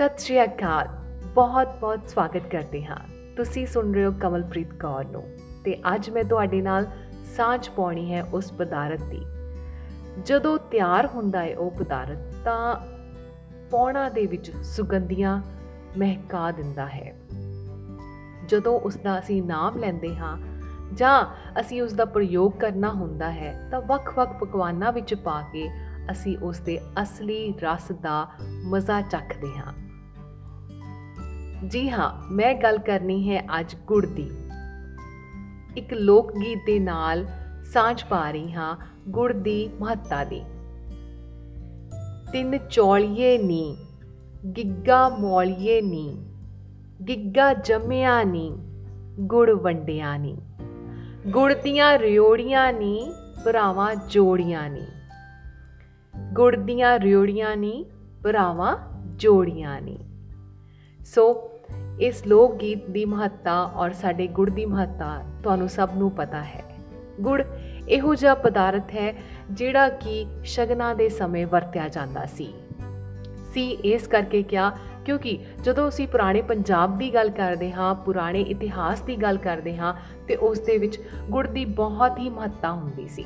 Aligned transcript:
ਸਤਿ 0.00 0.18
ਸ਼੍ਰੀ 0.18 0.44
ਅਕਾਲ। 0.44 0.88
ਬਹੁਤ-ਬਹੁਤ 1.34 2.08
ਸਵਾਗਤ 2.08 2.42
ਕਰਦੇ 2.50 2.84
ਹਾਂ। 2.84 2.96
ਤੁਸੀਂ 3.36 3.66
ਸੁਣ 3.66 3.94
ਰਹੇ 3.94 4.04
ਹੋ 4.04 4.12
ਕਮਲਪ੍ਰੀਤ 4.20 4.74
ਕੌਰ 4.74 5.04
ਨੂੰ 5.04 5.36
ਤੇ 5.64 5.76
ਅੱਜ 5.94 6.10
ਮੈਂ 6.10 6.24
ਤੁਹਾਡੇ 6.24 6.62
ਨਾਲ 6.62 6.86
ਸਾਂਝ 7.36 7.68
ਪਾਉਣੀ 7.68 8.14
ਹੈ 8.14 8.24
ਉਸ 8.24 8.52
ਪਦਾਰਥ 8.52 9.02
ਦੀ। 9.02 9.24
ਜਦੋਂ 10.24 10.58
ਤਿਆਰ 10.58 11.06
ਹੁੰਦਾ 11.06 11.42
ਹੈ 11.42 11.56
ਉਹ 11.56 11.70
ਪਦਾਰਥ 11.70 12.18
ਤਾਂ 12.44 12.76
ਪੌਣਾ 13.70 14.08
ਦੇ 14.08 14.26
ਵਿੱਚ 14.26 14.52
ਸੁਗੰਧੀਆਂ 14.56 15.42
ਮਹਿਕਾ 15.98 16.50
ਦਿੰਦਾ 16.50 16.86
ਹੈ। 16.86 17.20
ਜਦੋਂ 18.48 18.80
ਉਸ 18.80 18.96
ਦਾ 18.96 19.18
ਅਸੀਂ 19.18 19.42
ਨਾਮ 19.42 19.78
ਲੈਂਦੇ 19.78 20.16
ਹਾਂ 20.16 20.38
ਜਾਂ 20.94 21.24
ਅਸੀਂ 21.60 21.82
ਉਸ 21.82 21.92
ਦਾ 21.92 22.04
ਪ੍ਰਯੋਗ 22.04 22.52
ਕਰਨਾ 22.52 22.92
ਹੁੰਦਾ 22.92 23.32
ਹੈ 23.32 23.68
ਤਾਂ 23.70 23.80
ਵੱਖ-ਵੱਖ 23.80 24.38
ਪਕਵਾਨਾਂ 24.40 24.92
ਵਿੱਚ 24.92 25.14
ਪਾ 25.14 25.42
ਕੇ 25.42 25.68
ਅਸੀਂ 26.10 26.38
ਉਸ 26.38 26.58
ਦੇ 26.58 26.80
ਅਸਲੀ 27.02 27.54
ਰਸ 27.62 27.92
ਦਾ 27.92 28.28
ਮਜ਼ਾ 28.64 29.00
ਚੱਖਦੇ 29.00 29.48
ਹਾਂ। 29.58 29.89
ਜੀ 31.68 31.90
ਹਾਂ, 31.90 32.32
ਮੈਂ 32.32 32.54
ਗੱਲ 32.54 32.78
ਕਰਨੀ 32.78 33.30
ਹੈ 33.30 33.46
ਅੱਜ 33.60 33.76
ਗੁੜ 33.86 34.06
ਦੀ। 34.06 34.30
ਇੱਕ 35.76 35.92
ਲੋਕ 35.92 36.32
ਗੀਤ 36.32 36.58
ਦੇ 36.66 36.78
ਨਾਲ 36.78 37.26
ਸਾਂਝ 37.72 38.04
ਪਾ 38.04 38.30
ਰਹੀ 38.30 38.52
ਹਾਂ 38.52 38.76
ਗੁੜ 39.08 39.32
ਦੀ 39.32 39.70
ਮਹੱਤਤਾ 39.80 40.24
ਦੀ। 40.24 40.42
ਤਿੰਨ 42.32 42.58
ਚੌਲੀਏ 42.70 43.38
ਨੀ, 43.38 43.76
ਗਿੱਗਾ 44.56 45.08
ਮੌਲੀਏ 45.08 45.80
ਨੀ, 45.80 46.26
ਗਿੱਗਾ 47.08 47.54
ਜੰਮਿਆ 47.54 48.22
ਨੀ, 48.22 48.58
ਗੁੜ 49.20 49.50
ਵੰਡਿਆ 49.50 50.16
ਨੀ। 50.16 50.36
ਗੁੜ 51.26 51.54
ਦੀਆਂ 51.54 51.98
ਰਿਓੜੀਆਂ 51.98 52.72
ਨੀ, 52.72 53.12
ਭਰਾਵਾਂ 53.44 53.94
ਜੋੜੀਆਂ 53.94 54.70
ਨੀ। 54.70 54.86
ਗੁੜ 56.32 56.56
ਦੀਆਂ 56.56 57.00
ਰਿਓੜੀਆਂ 57.00 57.56
ਨੀ, 57.56 57.86
ਭਰਾਵਾਂ 58.22 58.76
ਜੋੜੀਆਂ 59.16 59.80
ਨੀ। 59.80 59.98
ਸੋ 61.14 61.50
ਇਸ 62.00 62.26
ਲੋਕ 62.26 62.56
ਗੀਤ 62.56 62.90
ਦੀ 62.90 63.04
ਮਹੱਤਤਾ 63.04 63.64
ਔਰ 63.64 63.92
ਸਾਡੇ 63.92 64.26
ਗੁੜ 64.26 64.50
ਦੀ 64.50 64.66
ਮਹੱਤਤਾ 64.66 65.24
ਤੁਹਾਨੂੰ 65.42 65.68
ਸਭ 65.68 65.88
ਨੂੰ 65.96 66.10
ਪਤਾ 66.10 66.42
ਹੈ। 66.42 66.64
ਗੁੜ 67.20 67.42
ਇਹੋ 67.88 68.14
ਜਿਹਾ 68.14 68.34
ਪਦਾਰਥ 68.34 68.90
ਹੈ 68.94 69.14
ਜਿਹੜਾ 69.50 69.88
ਕਿ 69.88 70.26
ਸ਼ਗਨਾਂ 70.44 70.94
ਦੇ 70.94 71.08
ਸਮੇਂ 71.08 71.46
ਵਰਤਿਆ 71.46 71.88
ਜਾਂਦਾ 71.88 72.26
ਸੀ। 72.26 72.54
ਸੀ 73.54 73.70
ਇਸ 73.70 74.06
ਕਰਕੇ 74.06 74.42
ਕਿਹਾ 74.42 74.72
ਕਿਉਂਕਿ 75.04 75.38
ਜਦੋਂ 75.62 75.88
ਅਸੀਂ 75.88 76.08
ਪੁਰਾਣੇ 76.08 76.42
ਪੰਜਾਬ 76.42 76.98
ਦੀ 76.98 77.14
ਗੱਲ 77.14 77.30
ਕਰਦੇ 77.30 77.72
ਹਾਂ, 77.72 77.94
ਪੁਰਾਣੇ 77.94 78.40
ਇਤਿਹਾਸ 78.40 79.00
ਦੀ 79.00 79.16
ਗੱਲ 79.16 79.36
ਕਰਦੇ 79.36 79.76
ਹਾਂ, 79.76 79.94
ਤੇ 80.28 80.36
ਉਸ 80.36 80.60
ਦੇ 80.60 80.78
ਵਿੱਚ 80.78 81.00
ਗੁੜ 81.30 81.46
ਦੀ 81.46 81.64
ਬਹੁਤ 81.64 82.18
ਹੀ 82.18 82.28
ਮਹੱਤਤਾ 82.28 82.72
ਹੁੰਦੀ 82.72 83.08
ਸੀ। 83.08 83.24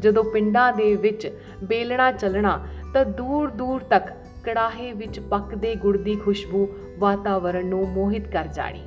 ਜਦੋਂ 0.00 0.24
ਪਿੰਡਾਂ 0.24 0.72
ਦੇ 0.72 0.96
ਵਿੱਚ 0.96 1.38
ਬੇਲਣਾ 1.64 2.12
ਚੱਲਣਾ 2.12 2.66
ਤਾਂ 2.94 3.04
ਦੂਰ 3.04 3.50
ਦੂਰ 3.50 3.80
ਤੱਕ 3.80 4.21
ਕੜਾਹੇ 4.44 4.92
ਵਿੱਚ 4.92 5.20
ਪੱਕਦੇ 5.20 5.74
ਗੁੜ 5.74 5.96
ਦੀ 5.96 6.16
ਖੁਸ਼ਬੂ 6.16 6.68
ਵਾਤਾਵਰਣ 6.98 7.66
ਨੂੰ 7.66 7.88
ਮੋਹਿਤ 7.88 8.28
ਕਰ 8.28 8.46
ਜਾਣੀ। 8.46 8.86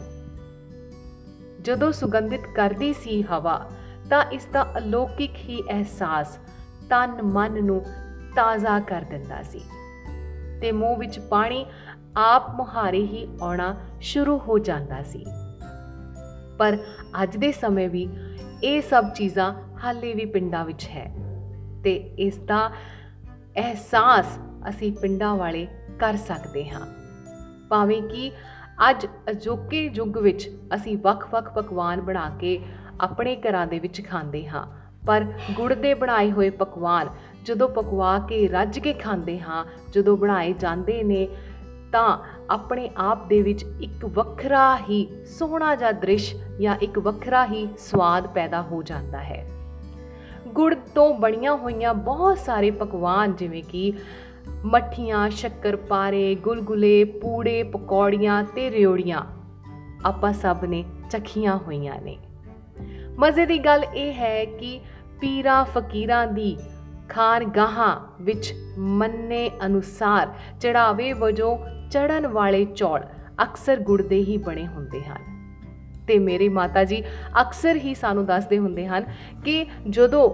ਜਦੋਂ 1.62 1.92
ਸੁਗੰਧਿਤ 1.92 2.42
ਕਰਦੀ 2.56 2.94
ਸੀ 2.94 3.22
ਹਵਾ, 3.22 3.70
ਤਾਂ 4.09 4.23
ਇਸ 4.31 4.45
ਦਾ 4.45 4.64
ਅਲੌਕਿਕ 4.78 5.31
ਹੀ 5.36 5.62
ਅਹਿਸਾਸ 5.62 6.39
ਤਨ 6.89 7.22
ਮਨ 7.22 7.66
ਨੂੰ 7.66 7.81
ਤਾਜ਼ਾ 8.36 8.80
ਕਰ 8.80 9.02
ਦਿੰਦਾ 9.02 9.42
ਸੀ 9.42 9.62
ਤੇ 10.62 10.72
ਮੂੰਹ 10.72 10.97
ਵਿੱਚ 10.97 11.20
ਪਾਣੀ 11.20 11.66
ਆਪ 12.17 12.56
ਮੁਹਾਰੇ 12.56 13.02
ਹੀ 13.02 13.28
ਆਉਣਾ 13.42 13.75
ਸ਼ੁਰੂ 14.02 14.38
ਹੋ 14.38 14.59
ਜਾਂਦਾ 14.59 15.03
ਸੀ। 15.03 15.25
ਪਰ 16.59 16.78
ਅੱਜ 17.23 17.38
ਦੇ 17.38 17.52
ਸਮੇਂ 17.52 17.90
ਵੀ 17.90 18.08
ਇਹ 18.64 18.81
ਸਭ 18.81 19.09
ਚੀਜ਼ਾਂ 19.09 19.53
ਹਾਲੇ 19.84 20.14
ਵੀ 20.14 20.25
ਪਿੰਡਾਂ 20.25 20.66
ਵਿੱਚ 20.66 20.88
ਹੈ 20.88 21.16
ਤੇ 21.84 21.95
ਇਸ 22.19 22.38
ਦਾ 22.38 22.72
ਅਹਿਸਾਸ 23.58 24.40
ਅਸੀਂ 24.69 24.91
ਪਿੰਡਾਂ 24.91 25.35
ਵਾਲੇ 25.35 25.67
ਕਰ 25.99 26.17
ਸਕਦੇ 26.17 26.69
ਹਾਂ। 26.69 26.85
ਭਾਵੇਂ 27.69 28.02
ਕਿ 28.02 28.31
ਅੱਜ 28.89 29.05
ਅਜੋਕੇ 29.31 29.91
ਯੁੱਗ 29.95 30.17
ਵਿੱਚ 30.17 30.50
ਅਸੀਂ 30.75 30.97
ਵੱਖ-ਵੱਖ 30.97 31.53
ਪਕਵਾਨ 31.53 32.01
ਬਣਾ 32.01 32.29
ਕੇ 32.29 32.59
ਆਪਣੇ 33.01 33.35
ਘਰਾਂ 33.35 33.67
ਦੇ 33.67 33.79
ਵਿੱਚ 33.79 34.01
ਖਾਂਦੇ 34.06 34.47
ਹਾਂ, 34.47 34.66
ਪਰ 35.07 35.25
ਗੁੜ 35.51 35.73
ਦੇ 35.73 35.94
ਬਣਾਏ 35.94 36.31
ਹੋਏ 36.31 36.50
ਪਕਵਾਨ 36.50 37.09
ਜਦੋਂ 37.45 37.69
ਪਕਵਾ 37.69 38.19
ਕੇ 38.19 38.47
ਰੱਜ 38.47 38.79
ਕੇ 38.79 38.94
ਖਾਂਦੇ 38.94 39.40
ਹਾਂ, 39.40 39.66
ਜਦੋਂ 39.94 40.17
ਬਣਾਏ 40.17 40.53
ਜਾਂਦੇ 40.53 41.03
ਨੇ, 41.03 41.28
ਤਾਂ 41.91 42.17
ਆਪਣੇ 42.50 42.90
ਆਪ 42.97 43.28
ਦੇ 43.28 43.41
ਵਿੱਚ 43.41 43.66
ਇੱਕ 43.81 44.06
ਵੱਖਰਾ 44.06 44.78
ਹੀ 44.78 45.07
ਸੋਹਣਾ 45.25 45.75
ਜਿਹਾ 45.75 45.91
ਦ੍ਰਿਸ਼ 45.91 46.35
ਜਾਂ 46.61 46.75
ਇੱਕ 46.75 47.00
ਵੱਖਰਾ 47.00 47.45
ਹੀ 47.45 47.67
ਸਵਾਦ 47.78 48.28
ਪੈਦਾ 48.28 48.61
ਹੋ 48.61 48.84
ਜਾਂਦਾ 48.84 49.19
ਹੈ। 49.19 49.45
ਗੁੜ 50.47 50.73
ਤੋਂ 50.95 51.13
ਬਣੀਆਂ 51.13 51.56
ਹੋਈਆਂ 51.56 51.94
ਬਹੁਤ 51.94 52.38
ਸਾਰੇ 52.38 52.72
ਪਕਵਾਨ 52.72 53.35
ਜਿਵੇਂ 53.35 53.63
ਕਿ 53.63 53.94
ਮੱਠੀਆਂ 54.66 55.29
ਸ਼ੱਕਰਪਾਰੇ 55.29 56.35
ਗੁਲਗੁਲੇ, 56.35 57.03
ਪੂੜੇ, 57.03 57.63
ਪਕੌੜੀਆਂ 57.63 58.44
ਤੇ 58.44 58.72
ਰਿਓੜੀਆਂ। 58.72 59.22
ਆਪਾਂ 60.06 60.33
ਸਭ 60.33 60.57
ਨੇ 60.63 60.83
ਚਖੀਆਂ 61.09 61.57
ਹੋਈਆਂ 61.57 62.01
ਨੇ। 62.01 62.17
ਮਜ਼ੇ 63.19 63.45
ਦੀ 63.45 63.59
ਗੱਲ 63.59 63.84
ਇਹ 63.84 64.13
ਹੈ 64.13 64.45
ਕਿ 64.45 64.81
ਪੀਰਾਂ 65.22 65.66
ਫਕੀਰਾਂ 65.66 66.28
ਦੀ 66.28 66.57
ਖਾਨਗਾਹਾਂ 67.09 68.00
ਵਿੱਚ 68.22 68.53
ਮੰਨੇ 68.78 69.51
ਅਨੁਸਾਰ 69.66 70.28
ਚੜਾਵੇ 70.61 71.13
ਵਜੋਂ 71.13 71.57
ਚੜਨ 71.91 72.28
ਵਾਲੇ 72.28 72.66
ਚੌਲ 72.66 73.03
ਅਕਸਰ 73.44 73.79
ਗੁੜ 73.79 74.01
ਦੇ 74.01 74.19
ਹੀ 74.23 74.38
ਬਣੇ 74.38 74.67
ਹੁੰਦੇ 74.67 75.03
ਹਨ। 75.03 75.34
ਤੇ 76.07 76.17
ਮੇਰੀ 76.19 76.49
ਮਾਤਾ 76.49 76.83
ਜੀ 76.83 77.01
ਅਕਸਰ 77.41 77.75
ਹੀ 77.75 77.93
ਸਾਨੂੰ 77.95 78.25
ਦੱਸਦੇ 78.25 78.57
ਹੁੰਦੇ 78.57 78.85
ਹਨ 78.88 79.05
ਕਿ 79.45 79.66
ਜਦੋਂ 79.89 80.29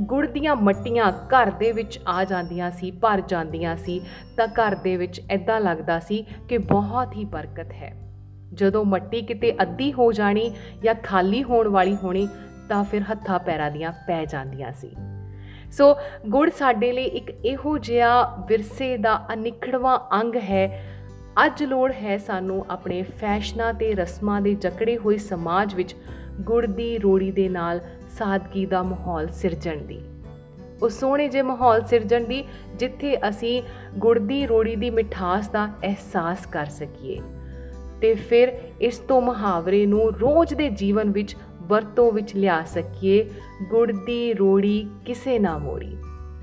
ਗੁੜ 0.00 0.26
ਦੀਆਂ 0.26 0.56
ਮੱਟੀਆਂ 0.56 1.10
ਘਰ 1.10 1.50
ਦੇ 1.50 1.72
ਵਿੱਚ 1.72 1.98
ਆ 2.08 2.24
ਜਾਂਦੀਆਂ 2.24 2.70
ਸੀ, 2.70 2.90
ਭਰ 2.90 3.20
ਜਾਂਦੀਆਂ 3.20 3.76
ਸੀ, 3.76 4.00
ਤਾਂ 4.36 4.48
ਘਰ 4.48 4.74
ਦੇ 4.74 4.96
ਵਿੱਚ 4.96 5.20
ਐਦਾਂ 5.30 5.60
ਲੱਗਦਾ 5.60 5.98
ਸੀ 5.98 6.24
ਕਿ 6.48 6.58
ਬਹੁਤ 6.58 7.16
ਹੀ 7.16 7.24
ਬਰਕਤ 7.24 7.72
ਹੈ। 7.72 7.92
ਜਦੋਂ 8.54 8.84
ਮੱਟੀ 8.84 9.22
ਕਿਤੇ 9.22 9.52
ਅੱਧੀ 9.62 9.92
ਹੋ 9.92 10.12
ਜਾਣੀ 10.12 10.50
ਜਾਂ 10.82 10.94
ਖਾਲੀ 11.02 11.42
ਹੋਣ 11.42 11.68
ਵਾਲੀ 11.68 11.96
ਹੋਣੀ, 11.96 12.28
ਤਾਂ 12.68 12.84
ਫਿਰ 12.84 13.02
ਹੱਥਾਂ 13.02 13.38
ਪੈਰਾਂ 13.38 13.70
ਦੀਆਂ 13.70 13.92
ਪੈ 14.06 14.24
ਜਾਂਦੀਆਂ 14.24 14.72
ਸੀ। 14.72 14.90
ਸੋ, 15.72 15.94
ਗੁੜ 16.28 16.50
ਸਾਡੇ 16.50 16.92
ਲਈ 16.92 17.04
ਇੱਕ 17.04 17.30
ਇਹੋ 17.44 17.78
ਜਿਹਾ 17.78 18.22
ਵਿਰਸੇ 18.48 18.96
ਦਾ 18.96 19.16
ਅਨਿਖੜਵਾ 19.32 19.96
ਅੰਗ 20.12 20.36
ਹੈ 20.36 20.64
ਅੱਜ 21.46 21.64
ਲੋੜ 21.64 21.92
ਹੈ 21.92 22.18
ਸਾਨੂੰ 22.18 22.66
ਆਪਣੇ 22.70 23.02
ਫੈਸ਼ਨਾਂ 23.02 23.74
ਤੇ 23.74 23.94
ਰਸਮਾਂ 23.94 24.40
ਦੇ 24.40 24.54
ਜਕੜੇ 24.54 24.96
ਹੋਏ 24.96 25.16
ਸਮਾਜ 25.16 25.74
ਵਿੱਚ 25.74 25.96
ਗੁੜ 26.40 26.66
ਦੀ 26.66 26.98
ਰੋੜੀ 26.98 27.30
ਦੇ 27.30 27.48
ਨਾਲ 27.48 27.80
ਸਾਦਗੀ 28.18 28.66
ਦਾ 28.66 28.82
ਮਾਹੌਲ 28.82 29.28
ਸਿਰਜਣ 29.28 29.78
ਦੀ। 29.78 30.00
ਉਹ 30.82 30.88
ਸੋਹਣੇ 30.88 31.28
ਜਿਹੇ 31.28 31.42
ਮਾਹੌਲ 31.42 31.84
ਸਿਰਜਣ 31.84 32.24
ਦੀ 32.24 32.44
ਜਿੱਥੇ 32.76 33.28
ਅਸੀਂ 33.28 33.62
ਗੁੜ 33.98 34.18
ਦੀ 34.18 34.46
ਰੋੜੀ 34.46 34.76
ਦੀ 34.76 34.90
ਮਿਠਾਸ 34.90 35.48
ਦਾ 35.48 35.66
ਅਹਿਸਾਸ 35.66 36.46
ਕਰ 36.46 36.66
ਸਕੀਏ। 36.66 37.20
ਤੇ 38.00 38.14
ਫਿਰ 38.14 38.48
ਇਸ 38.80 38.98
ਤੋਂ 38.98 39.20
ਮੁਹਾਵਰੇ 39.20 39.86
ਨੂੰ 39.86 40.12
ਰੋਜ਼ 40.12 40.54
ਦੇ 40.54 40.68
ਜੀਵਨ 40.68 41.10
ਵਿੱਚ 41.10 41.36
ਵਰਤੋਂ 41.62 42.12
ਵਿੱਚ 42.12 42.36
ਲਿਆ 42.36 42.64
ਸਕੀਏ 42.64 43.30
ਗੁੜ 43.70 43.92
ਦੀ 44.06 44.34
ਰੋੜੀ 44.34 44.88
ਕਿਸੇ 45.06 45.38
ਨਾ 45.38 45.58
ਮੋੜੀ। 45.58 45.96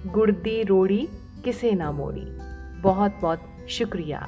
ਗੁੜ 0.07 0.31
ਦੀ 0.31 0.63
ਰੋੜੀ 0.63 1.07
ਕਿਸੇ 1.44 1.72
ਨਾ 1.72 1.91
ਮੋੜੀ। 1.91 2.25
ਬਹੁਤ 2.81 3.12
ਬਹੁਤ 3.22 3.40
ਸ਼ੁਕਰੀਆ। 3.68 4.22